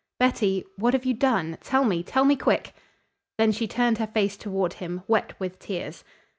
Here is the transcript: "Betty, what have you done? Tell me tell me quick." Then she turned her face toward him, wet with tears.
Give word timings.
"Betty, 0.17 0.65
what 0.77 0.95
have 0.95 1.05
you 1.05 1.13
done? 1.13 1.59
Tell 1.61 1.83
me 1.83 2.01
tell 2.01 2.25
me 2.25 2.35
quick." 2.35 2.73
Then 3.37 3.51
she 3.51 3.67
turned 3.67 3.99
her 3.99 4.07
face 4.07 4.35
toward 4.35 4.73
him, 4.81 5.03
wet 5.07 5.39
with 5.39 5.59
tears. 5.59 6.03